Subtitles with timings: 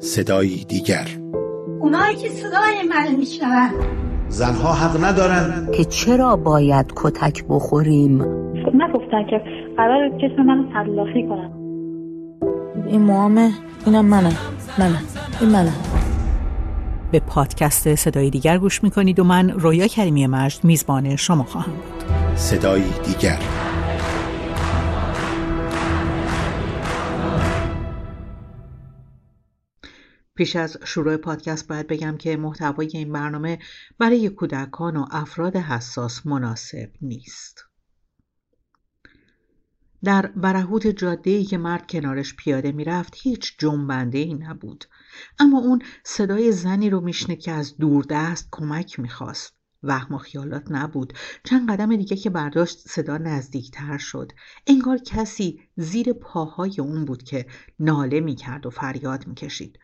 [0.00, 1.06] صدایی دیگر.
[1.80, 3.70] اونایی که صدای من میشنون.
[4.28, 5.68] زنها حق ندارن.
[5.76, 8.22] که چرا باید کتک بخوریم؟
[8.74, 9.40] نگفتن که
[9.76, 11.52] قرار جسم منو تلافی کنن.
[12.86, 13.50] این موامه
[13.86, 14.36] اینم منم
[14.78, 15.02] منم
[15.40, 15.74] این منم
[17.12, 22.04] به پادکست صدای دیگر گوش می‌کنید و من رویا کریمی مجد میزبان شما خواهم بود.
[22.34, 23.38] صدایی دیگر.
[30.38, 33.58] پیش از شروع پادکست باید بگم که محتوای این برنامه
[33.98, 37.64] برای کودکان و افراد حساس مناسب نیست.
[40.04, 44.84] در برهوت جاده که مرد کنارش پیاده می‌رفت هیچ جنبنده ای نبود.
[45.38, 49.54] اما اون صدای زنی رو میشنه که از دوردست کمک می‌خواست.
[49.82, 51.12] وهم و خیالات نبود.
[51.44, 54.32] چند قدم دیگه که برداشت صدا نزدیکتر شد.
[54.66, 57.46] انگار کسی زیر پاهای اون بود که
[57.78, 59.78] ناله می‌کرد و فریاد می‌کشید.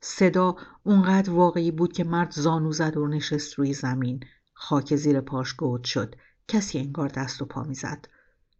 [0.00, 4.20] صدا اونقدر واقعی بود که مرد زانو زد و نشست روی زمین
[4.52, 6.14] خاک زیر پاش گود شد
[6.48, 8.08] کسی انگار دست و پا می‌زد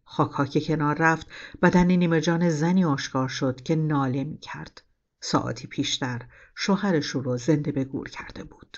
[0.03, 1.27] خاک که کنار رفت
[1.61, 4.81] بدن نیمه جان زنی آشکار شد که ناله می کرد.
[5.21, 6.21] ساعتی پیشتر
[6.55, 8.77] شوهرش رو زنده به گور کرده بود.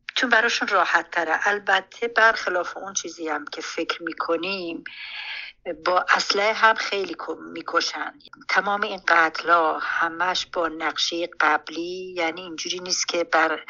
[0.21, 1.39] چون براشون راحت تره.
[1.47, 4.83] البته برخلاف اون چیزی هم که فکر می‌کنیم
[5.85, 7.15] با اسلحه هم خیلی
[7.53, 8.13] می‌کشن.
[8.49, 13.65] تمام این قتل ها همش با نقشه قبلی یعنی اینجوری نیست که بر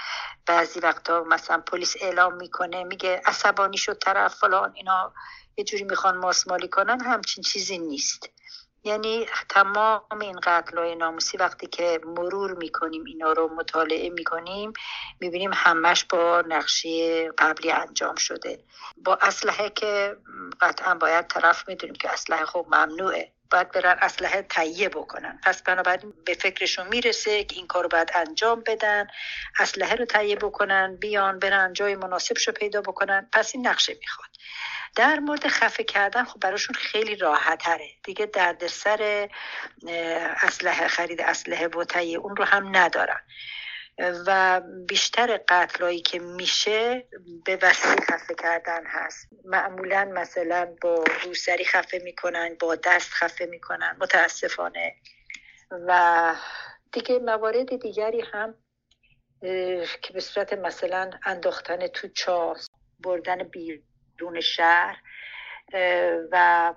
[0.45, 5.13] بعضی وقتا مثلا پلیس اعلام می‌کنه میگه عصبانی شد طرف فلان اینا
[5.57, 8.29] یه جوری می‌خوان ماسمالی کنن همچین چیزی نیست.
[8.83, 14.73] یعنی تمام این قتل های ناموسی وقتی که مرور می‌کنیم اینا رو مطالعه می‌کنیم
[15.19, 18.63] می‌بینیم همش با نقشه قبلی انجام شده.
[18.97, 20.17] با اسلحه که
[20.61, 23.31] قطعا باید طرف می‌دونیم که اسلحه خب ممنوعه.
[23.51, 25.39] باید برن اسلحه تهیه بکنن.
[25.43, 29.07] پس بنابراین به فکرشون می‌رسه که این کار رو باید انجام بدن
[29.59, 33.29] اسلحه رو تهیه بکنن بیان برن جای مناسبش رو پیدا بکنن.
[33.33, 34.29] پس این نقشه می‌خواد.
[34.95, 39.29] در مورد خفه کردن خب براشون خیلی راحت تره دیگه دردسر
[40.41, 43.21] اسلحه خرید اسلحه و تهیه اون رو هم ندارن.
[43.97, 47.07] و بیشتر قتلایی که میشه
[47.45, 49.29] به وسیله خفه کردن هست.
[49.45, 54.95] معمولا مثلا با روسری خفه می‌کنن با دست خفه می‌کنن متاسفانه.
[55.71, 56.35] و
[56.91, 58.55] دیگه موارد دیگری هم
[60.01, 62.57] که به صورت مثلا انداختن تو چاه
[62.99, 64.97] بردن بیرون شهر
[66.31, 66.73] و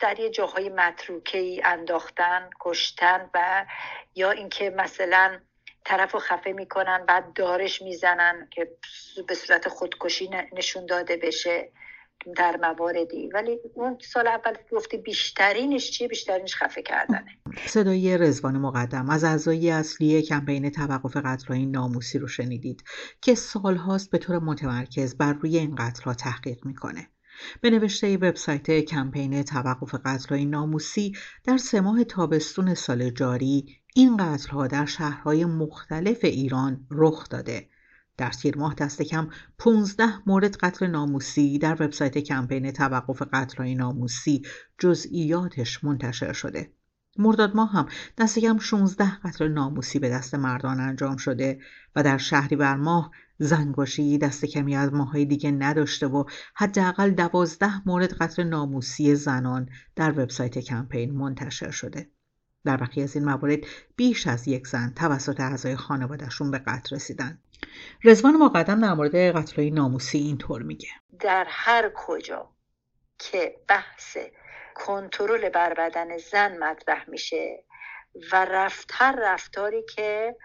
[0.00, 3.66] در یه جاهای متروکه ای انداختن کشتن و
[4.14, 5.40] یا اینکه مثلا
[5.86, 8.68] طرف رو خفه می‌کنن بعد دارش می‌زنن که
[9.28, 11.72] به صورت خودکشی نشون داده بشه
[12.36, 13.28] در مواردی.
[13.34, 17.38] ولی اون سال اول گفتی بیشترینش چیه؟ بیشترینش خفه کردنه.
[17.66, 22.84] صدای رزوان مقدم از اعضای اصلی کمپین توقف قتلهای ناموسی رو شنیدید
[23.22, 27.08] که سالهاست به طور متمرکز بر روی این قتلها تحقیق می‌کنه.
[27.60, 31.12] به نوشته وبسایت کمپین توقف قتلهای ناموسی
[31.44, 33.66] در سه ماه تابستون سال جاری
[33.98, 37.68] این قتلها در شهرهای مختلف ایران رخ داده
[38.16, 44.42] در تیر ماه دست کم 15 مورد قتل ناموسی در وبسایت کمپین توقف قتلهای ناموسی
[44.78, 46.72] جزئیاتش منتشر شده
[47.18, 47.86] مرداد ماه هم
[48.18, 51.60] دست کم 16 قتل ناموسی به دست مردان انجام شده
[51.96, 56.24] و در شهری بر ماه زنگاشی دست کمی از ماهای دیگه نداشته و
[56.54, 62.10] حداقل دوازده مورد قتل ناموسی زنان در وبسایت کمپین منتشر شده.
[62.66, 63.58] در بقیه از این موارد
[63.96, 67.38] بیش از یک زن توسط اعضای خانوادهشون به قتل رسیدن.
[68.04, 70.88] رزوان مقدم در مورد قتلهای ناموسی اینطور میگه.
[71.20, 72.48] در هر کجا
[73.18, 74.16] که بحث
[74.74, 77.64] کنترل بر بدن زن مطرح میشه
[78.32, 80.36] و رفتر رفتاری که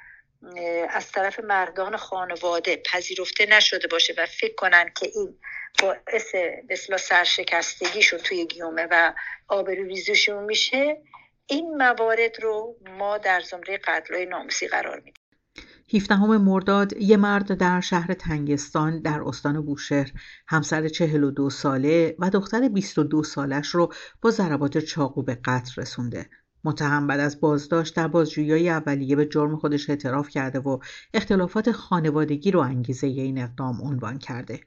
[0.90, 5.40] از طرف مردان خانواده پذیرفته نشده باشه و فکر کنن که این
[5.82, 6.36] باعث
[6.70, 9.14] مثلا سرشکستگیشون توی گیومه و
[9.48, 10.98] آبروریزیشون میشه
[11.52, 15.14] این موارد رو ما در زمره قتلهای ناموسی قرار میدیم
[15.94, 20.12] 17 مرداد یه مرد در شهر تنگستان در استان بوشهر
[20.48, 26.30] همسر 42 ساله و دختر 22 سالش رو با ضربات چاقو به قتل رسونده.
[26.64, 30.80] متهم بعد از بازداشت در بازجویی اولیه به جرم خودش اعتراف کرده و
[31.14, 34.60] اختلافات خانوادگی رو انگیزه این اقدام عنوان کرده.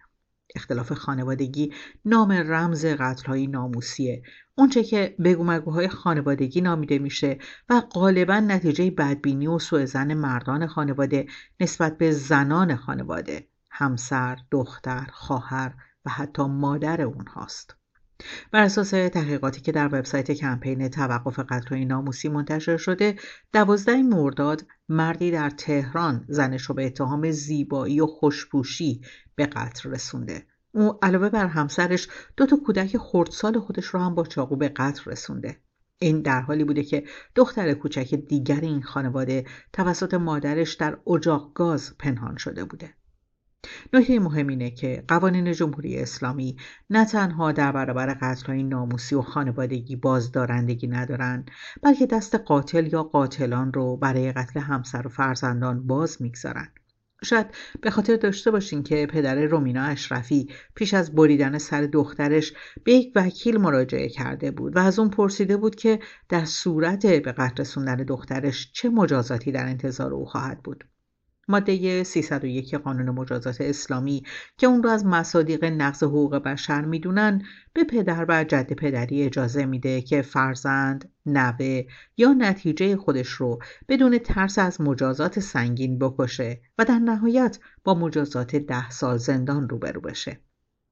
[0.55, 1.73] اختلاف خانوادگی
[2.05, 4.23] نام رمز قتلهای ناموسیه
[4.55, 7.39] اونچه که بگو مگوهای خانوادگی نامیده میشه
[7.69, 11.27] و غالبا نتیجه بدبینی و سوء زن مردان خانواده
[11.61, 15.75] نسبت به زنان خانواده همسر، دختر، خواهر
[16.05, 17.77] و حتی مادر اونهاست.
[18.51, 23.17] بر اساس تحقیقاتی که در وبسایت کمپین توقف قتلهای ناموسی منتشر شده
[23.53, 29.01] دوازده مرداد مردی در تهران زنش رو به اتهام زیبایی و خوشپوشی
[29.35, 30.47] به قتل رسونده.
[30.73, 35.11] او علاوه بر همسرش دو تا کودک خردسال خودش رو هم با چاقو به قتل
[35.11, 35.57] رسونده.
[35.99, 41.99] این در حالی بوده که دختر کوچک دیگر این خانواده توسط مادرش در اجاق گاز
[41.99, 42.95] پنهان شده بوده.
[43.93, 46.57] نکته مهم اینه که قوانین جمهوری اسلامی
[46.91, 51.51] نه تنها در برابر قتلهای ناموسی و خانوادگی بازدارندگی ندارند
[51.83, 56.73] بلکه دست قاتل یا قاتلان رو برای قتل همسر و فرزندان باز می‌گذارند.
[57.25, 57.47] شاید
[57.81, 62.53] به خاطر داشته باشین که پدر رومینا اشرفی پیش از بریدن سر دخترش
[62.85, 67.33] به یک وکیل مراجعه کرده بود و از اون پرسیده بود که در صورت به
[67.33, 70.85] قتل رسوندن دخترش چه مجازاتی در انتظار او خواهد بود.
[71.49, 74.23] ماده 301 قانون مجازات اسلامی
[74.57, 77.43] که اون رو از مصادیق نقض حقوق بشر می‌دونن
[77.73, 81.83] به پدر و جد پدری اجازه میده که فرزند، نوه
[82.17, 83.59] یا نتیجه خودش رو
[83.89, 90.01] بدون ترس از مجازات سنگین بکشه و در نهایت با مجازات ده سال زندان روبرو
[90.01, 90.41] بشه.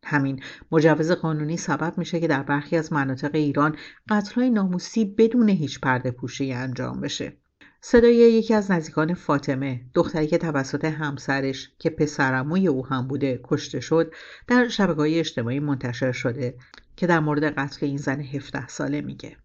[0.05, 3.77] همین مجوز قانونی سبب میشه که در برخی از مناطق ایران
[4.09, 7.42] قتلهای ناموسی بدون هیچ پرده پوشی انجام بشه.
[7.85, 13.81] صدای یکی از نزدیکان فاطمه دختری که توسط همسرش که پسرموی او هم بوده کشته
[13.81, 14.15] شد
[14.47, 16.55] در شبکه‌های اجتماعی منتشر شده
[16.97, 19.37] که در مورد قتل این زن 17 ساله میگه.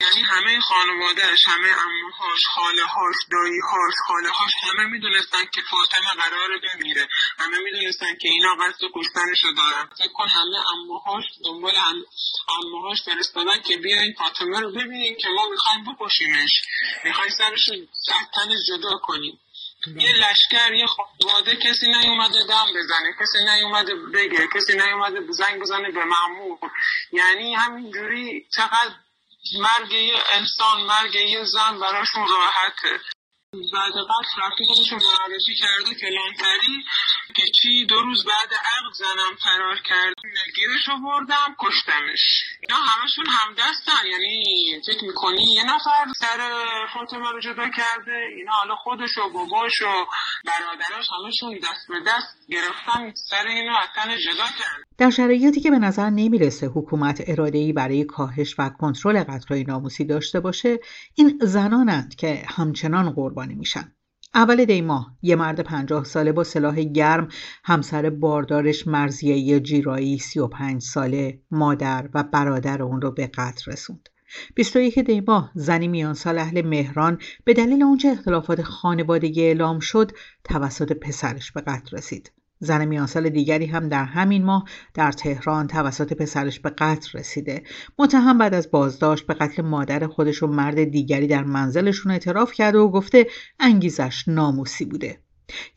[0.00, 6.22] یعنی همه خانوادهش همه اموهاش خاله هاش دایی هاش خاله هاش همه می‌دونستن که فاطمه
[6.22, 7.08] قراره بمیره.
[7.38, 9.88] همه می‌دونستن که اینا قصد کشتنشو دارن.
[9.98, 11.74] فکر کن همه اموهاش دنبال
[12.48, 16.62] اموهاش فرستادن که بیاین فاطمه رو ببینیم که ما می‌خوایم بکشیمش.
[17.04, 17.74] می‌خوایم سرش رو
[18.34, 19.40] تنش جدا کنیم.
[19.86, 25.90] یه لشکر یه خانواده کسی نیومده دم بزنه کسی نیومده بگه کسی نیومده زنگ بزنه
[25.90, 26.58] به معمول
[27.12, 28.94] یعنی همینجوری چقدر
[29.54, 33.00] مرگ یه انسان مرگ یه زن براشون راحته.
[33.72, 35.94] بعد قتل رفتی خودشون معرفی کرده
[37.36, 40.14] که چی دو روز بعد عقد زنم فرار کرد
[40.54, 42.44] گیرش رو بردم کشتمش.
[42.60, 44.44] اینا همشون همدستن یعنی
[44.86, 46.38] فکر می‌کنی یه نفر سر
[46.94, 50.06] فاطمه رو جدا کرده اینا حالا خودش و باباش و
[50.44, 55.78] برادراش همشون دست به دست گرفتن سر اینو از جدا کرد در شرایطی که به
[55.78, 60.78] نظر نمی‌رسه حکومت اراده‌ای برای کاهش و کنترل قتل‌های ناموسی داشته باشه
[61.14, 63.08] این زنانند که همچنان
[63.46, 63.92] قربانی میشن
[64.34, 67.28] اول دی ماه یه مرد پنجاه ساله با سلاح گرم
[67.64, 74.08] همسر باردارش مرزیه جیرایی 35 ساله مادر و برادر اون رو به قتل رسوند.
[74.54, 80.12] 21 دی ماه زنی میان سال اهل مهران به دلیل اونچه اختلافات خانوادگی اعلام شد
[80.44, 82.32] توسط پسرش به قتل رسید.
[82.58, 87.62] زن میانسال دیگری هم در همین ماه در تهران توسط پسرش به قتل رسیده.
[87.98, 92.78] متهم بعد از بازداشت به قتل مادر خودش و مرد دیگری در منزلشون اعتراف کرده
[92.78, 93.26] و گفته
[93.60, 95.18] انگیزش ناموسی بوده.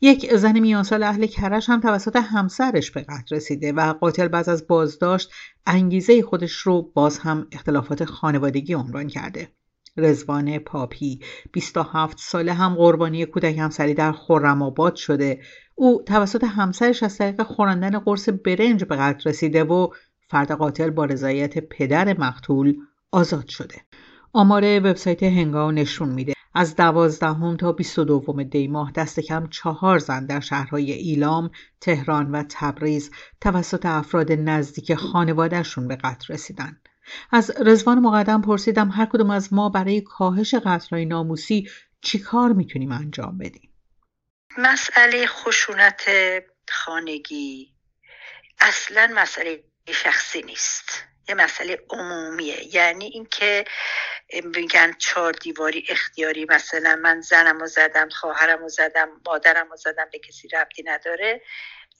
[0.00, 4.66] یک زن میانسال اهل کرش هم توسط همسرش به قتل رسیده و قاتل بعد از
[4.66, 5.30] بازداشت
[5.66, 9.48] انگیزه خودش رو باز هم اختلافات خانوادگی عنوان کرده.
[10.00, 11.20] رزوان پاپی.
[11.52, 15.40] 27 ساله هم قربانی کودک همسری در خرم شده.
[15.74, 19.88] او توسط همسرش از طریق خوراندن قرص برنج به قتل رسیده و
[20.28, 22.76] فرد قاتل با رضایت پدر مقتول
[23.12, 23.74] آزاد شده.
[24.32, 26.32] آمار وبسایت هنگاو نشون میده.
[26.54, 32.44] از دوازدهم تا 22 دی ماه دست کم چهار زن در شهرهای ایلام، تهران و
[32.48, 36.76] تبریز توسط افراد نزدیک خانوادهشون به قتل رسیدن.
[37.30, 41.70] از رزوان مقدم پرسیدم هر کدوم از ما برای کاهش قتلهای ناموسی
[42.02, 43.74] چیکار می‌تونیم انجام بدیم؟
[44.58, 46.10] مسئله خشونت
[46.68, 47.74] خانگی
[48.58, 51.04] اصلا مسئله شخصی نیست.
[51.28, 52.74] یه مسئله عمومیه.
[52.74, 53.64] یعنی اینکه
[54.56, 60.06] میگن چهار دیواری اختیاری مثلا من زنم و زدم خواهرم و زدم مادرم و زدم
[60.12, 61.42] به کسی ربطی نداره.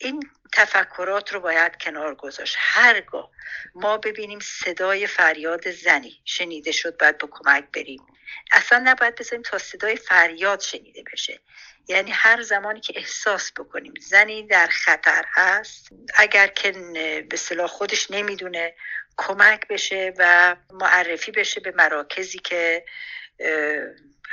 [0.00, 2.57] این تفکرات رو باید کنار گذاشت.
[2.59, 3.30] هرگاه
[3.75, 8.07] ما ببینیم صدای فریاد زنی شنیده شد باید به کمک بریم.
[8.52, 11.40] اصلا نباید بذاریم تا صدای فریاد شنیده بشه.
[11.88, 16.73] یعنی هر زمانی که احساس بکنیم زنی در خطر هست اگر که
[17.30, 18.75] به صلاح خودش نمی‌دونه
[19.16, 22.85] کمک بشه و معرفی بشه به مراکزی که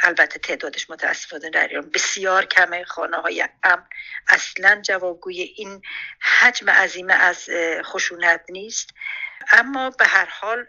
[0.02, 3.88] البته تعدادش متاسفانه در ایران بسیار کمه خانه های هم
[4.28, 5.82] اصلا جوابگوی این
[6.20, 7.50] حجم عظیمه از
[7.84, 8.90] خشونت نیست.
[9.52, 10.68] اما به هر حال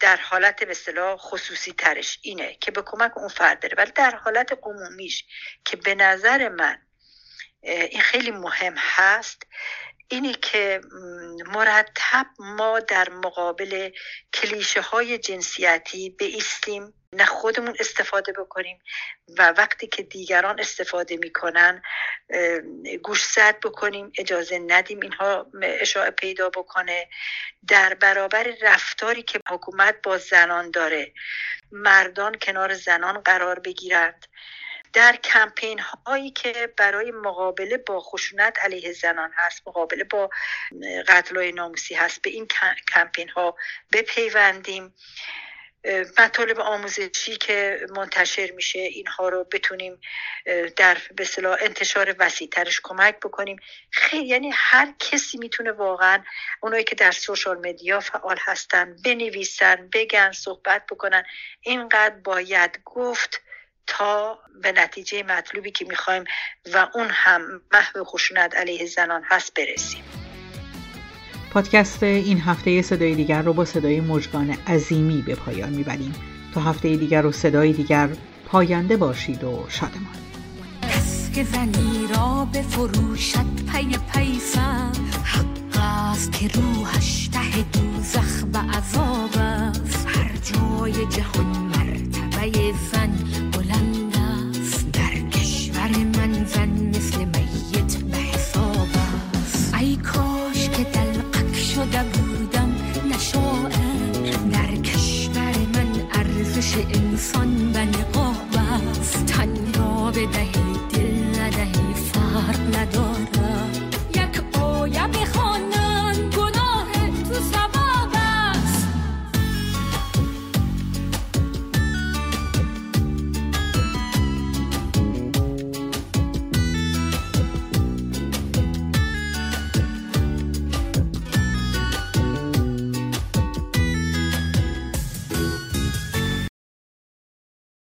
[0.00, 4.14] در حالت به اصطلاح خصوصی ترش اینه که به کمک اون فرد بره ولی در
[4.14, 5.24] حالت عمومیش
[5.64, 6.78] که به نظر من
[7.62, 9.42] این خیلی مهم هست
[10.08, 10.80] اینی که
[11.46, 13.90] مرتب ما در مقابل
[14.34, 18.82] کلیشه های جنسیتی بیستیم نه خودمون استفاده بکنیم
[19.38, 21.82] و وقتی که دیگران استفاده می‌کنن
[23.02, 27.08] گوش زد بکنیم اجازه ندیم اینها اشاعه پیدا بکنه.
[27.68, 31.12] در برابر رفتاری که حکومت با زنان داره
[31.72, 34.26] مردان کنار زنان قرار بگیرند.
[34.92, 40.30] در کمپین هایی که برای مقابله با خشونت علیه زنان هست مقابله با
[41.08, 42.48] قتل های ناموسی هست به این
[42.94, 43.56] کمپین ها
[43.92, 44.94] بپیوندیم.
[46.18, 50.00] مطالب آموزشی که منتشر میشه اینها رو بتونیم
[50.76, 51.26] در به
[51.60, 53.56] انتشار وسیع ترش کمک بکنیم.
[53.90, 56.22] خیلی یعنی هر کسی می‌تونه واقعا
[56.60, 61.24] اونایی که در سوشال مدیا فعال هستن بنویسن بگن صحبت بکنن
[61.60, 63.42] اینقدر باید گفت
[63.86, 66.24] تا به نتیجه مطلوبی که می‌خوایم
[66.72, 70.09] و اون هم محو خشونت علیه زنان هست برسیم.
[71.50, 76.12] پادکست این هفته صدای دیگر رو با صدای مجگان عظیمی به پایان می‌بریم.
[76.54, 78.08] تا هفته دیگر و صدای دیگر
[78.46, 80.14] پاینده باشید و شادمان.
[81.34, 83.36] که زنی را به فروشت
[83.72, 84.92] پی پیسم
[85.24, 90.06] حق است که روحش ته دوزخ و عذاب است.
[90.08, 91.59] هر جای جهان